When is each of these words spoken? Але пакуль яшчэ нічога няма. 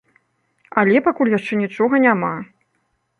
Але 0.81 1.01
пакуль 1.07 1.31
яшчэ 1.37 1.59
нічога 1.63 1.99
няма. 2.07 2.31